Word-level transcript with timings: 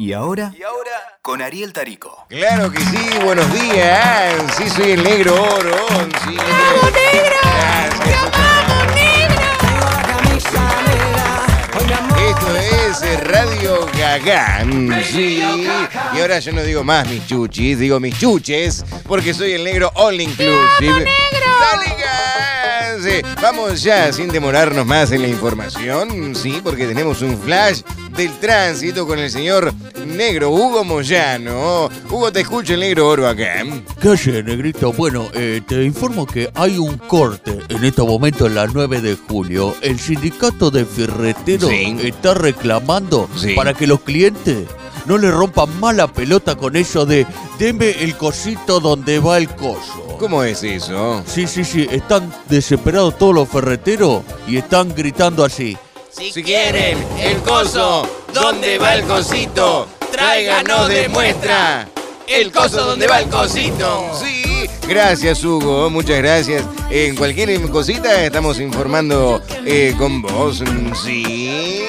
Y 0.00 0.14
ahora, 0.14 0.54
y 0.58 0.62
ahora, 0.62 1.18
con 1.20 1.42
Ariel 1.42 1.74
Tarico. 1.74 2.24
Claro 2.30 2.72
que 2.72 2.78
sí, 2.78 3.18
buenos 3.22 3.52
días. 3.52 4.34
Sí, 4.56 4.66
soy 4.70 4.92
el 4.92 5.04
negro 5.04 5.34
oro. 5.34 5.76
Sí, 6.24 6.36
¡Vamos, 6.38 6.90
negro! 6.94 7.36
Gracias. 7.42 8.18
¡Vamos, 8.32 8.94
negro! 8.94 9.40
Esto 12.30 12.56
es 12.56 13.02
eh, 13.02 13.20
Radio 13.24 13.86
Gagán. 13.98 15.02
Sí. 15.04 15.42
Y 16.14 16.20
ahora 16.20 16.38
yo 16.38 16.52
no 16.52 16.62
digo 16.62 16.82
más 16.82 17.06
mis 17.06 17.26
chuchis, 17.26 17.78
digo 17.78 18.00
mis 18.00 18.18
chuches, 18.18 18.82
porque 19.06 19.34
soy 19.34 19.52
el 19.52 19.64
negro 19.64 19.92
all 19.96 20.18
inclusive. 20.18 21.04
¡Dale 21.60 21.94
gas! 22.00 23.04
Eh, 23.04 23.22
Vamos 23.42 23.82
ya, 23.82 24.12
sin 24.12 24.28
demorarnos 24.28 24.84
más 24.84 25.12
en 25.12 25.22
la 25.22 25.28
información, 25.28 26.34
sí, 26.34 26.60
porque 26.62 26.86
tenemos 26.86 27.22
un 27.22 27.40
flash 27.40 27.80
del 28.10 28.38
tránsito 28.38 29.06
con 29.06 29.18
el 29.18 29.30
señor 29.30 29.72
negro 30.20 30.50
Hugo 30.50 30.84
Moyano. 30.84 31.88
Hugo, 32.10 32.30
te 32.30 32.40
escucho 32.42 32.74
el 32.74 32.80
negro 32.80 33.08
oro 33.08 33.26
acá. 33.26 33.64
¿Qué 34.02 34.08
hace, 34.10 34.42
negrito? 34.42 34.92
Bueno, 34.92 35.30
eh, 35.32 35.62
te 35.66 35.82
informo 35.82 36.26
que 36.26 36.50
hay 36.54 36.76
un 36.76 36.98
corte 36.98 37.58
en 37.70 37.82
este 37.82 38.02
momento, 38.02 38.46
en 38.46 38.54
la 38.54 38.66
9 38.66 39.00
de 39.00 39.16
julio. 39.16 39.74
El 39.80 39.98
sindicato 39.98 40.70
de 40.70 40.84
ferreteros 40.84 41.70
Sí. 41.70 41.96
está 42.02 42.34
reclamando 42.34 43.30
Sí. 43.34 43.54
para 43.54 43.72
que 43.72 43.86
los 43.86 44.00
clientes 44.00 44.68
no 45.06 45.16
le 45.16 45.30
rompan 45.30 45.80
más 45.80 45.96
la 45.96 46.06
pelota 46.06 46.54
con 46.54 46.76
eso 46.76 47.06
de 47.06 47.26
deme 47.58 47.88
el 48.02 48.14
cosito 48.14 48.78
donde 48.78 49.20
va 49.20 49.38
el 49.38 49.48
coso. 49.48 50.16
¿Cómo 50.18 50.44
es 50.44 50.62
eso? 50.62 51.24
Sí, 51.26 51.46
sí, 51.46 51.64
sí, 51.64 51.88
están 51.90 52.30
desesperados 52.46 53.16
todos 53.16 53.34
los 53.34 53.48
ferreteros 53.48 54.22
y 54.46 54.58
están 54.58 54.94
gritando 54.94 55.46
así. 55.46 55.78
Si 56.10 56.42
quieren 56.42 56.98
el 57.18 57.38
coso, 57.38 58.06
¿dónde 58.34 58.76
va 58.76 58.96
el 58.96 59.04
cosito? 59.04 59.88
Tráiganos 60.12 60.88
de 60.88 61.08
muestra 61.08 61.88
el 62.26 62.52
coso 62.52 62.84
donde 62.84 63.06
va 63.06 63.20
el 63.20 63.28
cosito. 63.28 64.10
Sí, 64.20 64.66
gracias 64.88 65.42
Hugo, 65.44 65.90
muchas 65.90 66.18
gracias. 66.18 66.64
En 66.90 67.16
cualquier 67.16 67.60
cosita 67.70 68.24
estamos 68.24 68.60
informando 68.60 69.42
eh, 69.64 69.94
con 69.98 70.22
vos. 70.22 70.60
Mm, 70.62 70.94
Sí. 70.94 71.84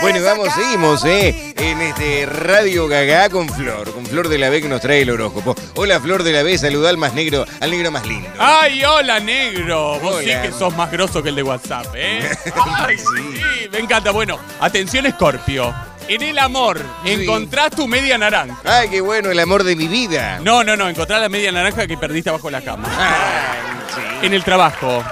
Bueno, 0.00 0.24
vamos, 0.24 0.48
seguimos, 0.54 1.04
¿eh? 1.04 1.52
En 1.58 1.82
este 1.82 2.24
Radio 2.24 2.88
Gagá 2.88 3.28
con 3.28 3.46
Flor, 3.48 3.92
con 3.92 4.06
Flor 4.06 4.28
de 4.28 4.38
la 4.38 4.48
B 4.48 4.62
que 4.62 4.68
nos 4.68 4.80
trae 4.80 5.02
el 5.02 5.10
horóscopo. 5.10 5.54
Hola 5.74 6.00
Flor 6.00 6.22
de 6.22 6.32
la 6.32 6.42
B, 6.42 6.56
saluda 6.56 6.88
al 6.88 6.96
más 6.96 7.12
negro, 7.12 7.44
al 7.60 7.70
negro 7.70 7.90
más 7.90 8.06
lindo. 8.06 8.26
¡Ay, 8.38 8.82
hola, 8.84 9.20
negro! 9.20 9.98
Vos 10.00 10.20
sí 10.24 10.30
Hola. 10.30 10.42
que 10.42 10.52
sos 10.52 10.74
más 10.76 10.90
grosso 10.90 11.22
que 11.22 11.28
el 11.28 11.34
de 11.34 11.42
WhatsApp, 11.42 11.86
¿eh? 11.94 12.30
¡Ay, 12.78 12.96
sí! 12.96 13.68
Me 13.70 13.80
encanta. 13.80 14.10
Bueno, 14.12 14.38
atención, 14.60 15.06
Scorpio. 15.10 15.74
En 16.10 16.22
el 16.22 16.38
amor, 16.40 16.82
Sí. 17.04 17.12
encontrás 17.12 17.70
tu 17.70 17.86
media 17.86 18.18
naranja. 18.18 18.56
Ay, 18.64 18.88
qué 18.88 19.00
bueno, 19.00 19.30
el 19.30 19.38
amor 19.38 19.62
de 19.62 19.76
mi 19.76 19.86
vida. 19.86 20.40
No, 20.42 20.64
no, 20.64 20.76
no, 20.76 20.88
encontrás 20.88 21.20
la 21.20 21.28
media 21.28 21.52
naranja 21.52 21.86
que 21.86 21.96
perdiste 21.96 22.30
abajo 22.30 22.48
de 22.48 22.52
la 22.52 22.62
cama. 22.62 22.88
Ay, 22.98 23.94
sí. 23.94 24.26
En 24.26 24.34
el 24.34 24.42
trabajo, 24.42 25.04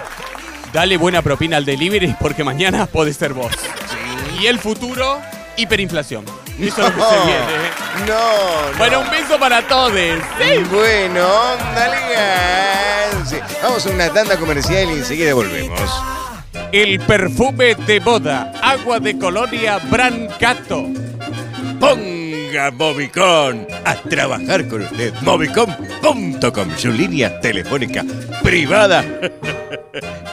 dale 0.72 0.96
buena 0.96 1.22
propina 1.22 1.56
al 1.56 1.64
delivery 1.64 2.16
porque 2.20 2.42
mañana 2.42 2.86
podés 2.86 3.16
ser 3.16 3.32
vos. 3.32 3.52
Y 4.40 4.46
el 4.46 4.58
futuro, 4.58 5.20
hiperinflación. 5.56 6.24
Eso 6.58 6.88
es 6.88 6.96
lo 6.96 7.08
que 7.08 7.14
se 7.14 7.24
viene. 7.26 8.08
No, 8.08 8.72
no. 8.72 8.78
Bueno, 8.78 9.00
un 9.00 9.10
beso 9.10 9.38
para 9.38 9.62
todos. 9.68 9.92
Sí. 9.92 10.64
Bueno, 10.72 11.28
dale 11.76 11.96
gas. 12.12 13.28
Sí, 13.30 13.36
Vamos 13.62 13.86
a 13.86 13.90
una 13.90 14.12
tanda 14.12 14.36
comercial 14.36 14.88
y 14.90 14.94
enseguida 14.94 15.32
volvemos. 15.34 15.80
El 16.72 17.00
perfume 17.00 17.74
de 17.74 17.98
boda, 17.98 18.52
agua 18.62 19.00
de 19.00 19.16
colonia 19.16 19.78
Brancato. 19.90 20.86
Ponga 21.80 22.70
Movicon 22.72 23.66
a 23.84 23.94
trabajar 23.94 24.68
con 24.68 24.82
usted. 24.82 25.14
Movicon.com, 25.22 26.76
su 26.76 26.92
línea 26.92 27.40
telefónica 27.40 28.04
privada 28.42 29.02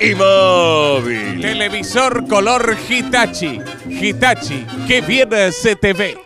y 0.02 0.14
móvil. 0.14 1.40
Televisor 1.42 2.28
color 2.28 2.76
Hitachi. 2.90 3.62
Hitachi, 3.90 4.66
que 4.88 5.00
bien 5.02 5.30
se 5.54 5.78
te 5.78 5.94
ve. 5.94 6.18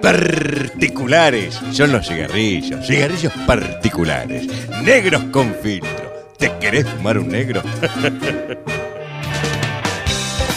Particulares 0.00 1.60
son 1.72 1.92
los 1.92 2.08
cigarrillos, 2.08 2.86
cigarrillos 2.86 3.32
particulares, 3.46 4.46
negros 4.82 5.24
con 5.24 5.54
filtro. 5.62 6.10
¿Te 6.38 6.50
querés 6.58 6.88
fumar 6.88 7.18
un 7.18 7.28
negro? 7.28 7.62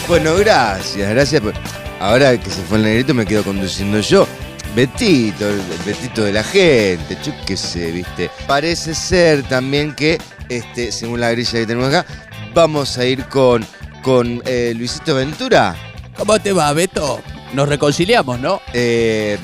bueno, 0.08 0.34
gracias, 0.36 1.10
gracias. 1.10 1.40
por- 1.42 1.54
Ahora 2.00 2.38
que 2.38 2.50
se 2.50 2.62
fue 2.62 2.78
el 2.78 2.84
negrito 2.84 3.14
me 3.14 3.24
quedo 3.24 3.42
conduciendo 3.44 4.00
yo. 4.00 4.26
Betito, 4.74 5.48
el 5.48 5.62
Betito 5.86 6.24
de 6.24 6.32
la 6.32 6.42
gente, 6.42 7.16
yo 7.24 7.32
qué 7.46 7.56
sé, 7.56 7.92
viste. 7.92 8.30
Parece 8.46 8.94
ser 8.94 9.42
también 9.44 9.94
que, 9.94 10.18
este, 10.48 10.90
según 10.92 11.20
la 11.20 11.30
grilla 11.30 11.52
que 11.52 11.66
tenemos 11.66 11.88
acá, 11.94 12.04
vamos 12.52 12.98
a 12.98 13.04
ir 13.06 13.24
con, 13.26 13.64
con 14.02 14.42
eh, 14.44 14.72
Luisito 14.76 15.14
Ventura. 15.14 15.76
¿Cómo 16.16 16.38
te 16.40 16.52
va, 16.52 16.72
Beto? 16.72 17.22
Nos 17.54 17.68
reconciliamos, 17.68 18.40
¿no? 18.40 18.60
Eh, 18.72 19.38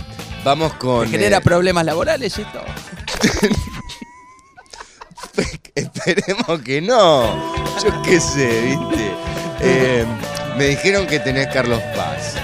vamos 0.44 0.74
con. 0.74 1.04
¿Te 1.06 1.12
genera 1.12 1.38
eh, 1.38 1.42
problemas 1.42 1.84
laborales 1.84 2.36
esto? 2.36 2.60
Esperemos 5.74 6.60
que 6.62 6.80
no. 6.82 7.54
Yo 7.82 8.02
qué 8.02 8.20
sé, 8.20 8.60
viste. 8.62 9.10
Eh, 9.62 10.06
me 10.60 10.66
dijeron 10.66 11.06
que 11.06 11.18
tenés 11.18 11.46
Carlos 11.46 11.80
Paz. 11.96 12.34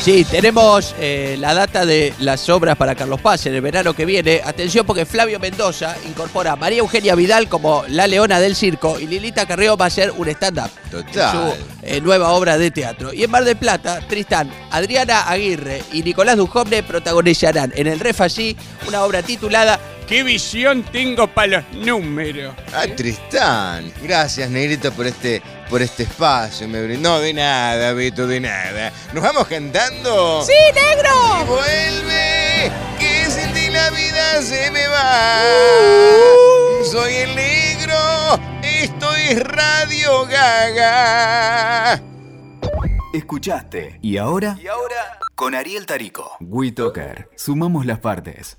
Sí, 0.00 0.24
tenemos 0.24 0.94
eh, 0.98 1.36
la 1.38 1.52
data 1.52 1.84
de 1.84 2.14
las 2.20 2.48
obras 2.48 2.74
para 2.74 2.94
Carlos 2.94 3.20
Paz 3.20 3.44
en 3.44 3.54
el 3.54 3.60
verano 3.60 3.92
que 3.92 4.06
viene. 4.06 4.40
Atención 4.42 4.86
porque 4.86 5.04
Flavio 5.04 5.38
Mendoza 5.38 5.94
incorpora 6.08 6.52
a 6.52 6.56
María 6.56 6.78
Eugenia 6.78 7.14
Vidal 7.14 7.50
como 7.50 7.84
la 7.88 8.06
leona 8.06 8.40
del 8.40 8.56
circo 8.56 8.98
y 8.98 9.06
Lilita 9.06 9.44
Carrió 9.44 9.76
va 9.76 9.84
a 9.84 9.88
hacer 9.88 10.10
un 10.16 10.26
stand-up. 10.26 10.70
Total. 10.90 11.52
en 11.82 11.90
Su 11.90 11.96
eh, 11.96 12.00
nueva 12.00 12.30
obra 12.30 12.56
de 12.56 12.70
teatro. 12.70 13.12
Y 13.12 13.24
en 13.24 13.30
Mar 13.30 13.44
del 13.44 13.56
Plata, 13.56 14.00
Tristán, 14.08 14.50
Adriana 14.70 15.28
Aguirre 15.28 15.82
y 15.92 16.02
Nicolás 16.02 16.38
Dujovne 16.38 16.82
protagonizarán 16.82 17.74
en 17.76 17.88
el 17.88 18.00
Refasí 18.00 18.56
una 18.88 19.04
obra 19.04 19.20
titulada 19.22 19.78
¿Qué 20.06 20.22
visión 20.22 20.84
tengo 20.84 21.26
para 21.26 21.64
los 21.72 21.84
números? 21.84 22.54
Ah, 22.72 22.86
Tristán. 22.86 23.92
Gracias, 24.00 24.48
Negrito, 24.48 24.92
por 24.92 25.04
este, 25.04 25.42
por 25.68 25.82
este 25.82 26.04
espacio. 26.04 26.68
Me 26.68 26.82
brindó. 26.82 27.10
No, 27.10 27.20
de 27.20 27.32
nada, 27.34 27.92
Beto, 27.92 28.26
de 28.26 28.40
nada. 28.40 28.92
¿Nos 29.12 29.22
vamos 29.22 29.46
cantando? 29.46 30.42
¡Sí, 30.42 30.52
negro! 30.74 31.10
Y 31.40 31.44
vuelve, 31.44 32.72
que 32.98 33.26
sin 33.30 33.52
ti 33.52 33.70
la 33.70 33.90
vida 33.90 34.42
se 34.42 34.70
me 34.70 34.86
va. 34.88 35.42
Soy 36.90 37.14
el 37.14 37.36
negro, 37.36 37.94
esto 38.62 39.14
es 39.14 39.40
Radio 39.40 40.26
Gaga. 40.26 42.02
Escuchaste. 43.12 43.98
Y 44.02 44.16
ahora, 44.18 44.58
y 44.60 44.66
ahora, 44.66 45.18
con 45.34 45.54
Ariel 45.54 45.86
Tarico. 45.86 46.36
WeToker. 46.40 47.30
Sumamos 47.36 47.86
las 47.86 48.00
partes. 48.00 48.58